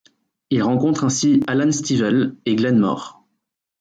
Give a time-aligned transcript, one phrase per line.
[0.49, 3.23] Il rencontre ainsi Alan Stivell et Glen Mor.